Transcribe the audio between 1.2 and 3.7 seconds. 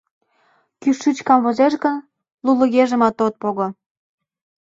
камвозеш гын, лулегыжымат от пого».